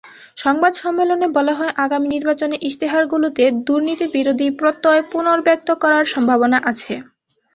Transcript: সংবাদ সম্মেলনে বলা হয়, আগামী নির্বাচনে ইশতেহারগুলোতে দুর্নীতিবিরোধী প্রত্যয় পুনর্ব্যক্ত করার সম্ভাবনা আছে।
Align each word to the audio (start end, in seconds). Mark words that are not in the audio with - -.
সংবাদ 0.37 0.73
সম্মেলনে 0.75 1.27
বলা 1.37 1.53
হয়, 1.53 1.73
আগামী 1.77 2.07
নির্বাচনে 2.09 2.55
ইশতেহারগুলোতে 2.69 3.43
দুর্নীতিবিরোধী 3.67 4.47
প্রত্যয় 4.59 5.01
পুনর্ব্যক্ত 5.11 5.69
করার 5.83 6.05
সম্ভাবনা 6.13 6.57
আছে। 6.71 6.93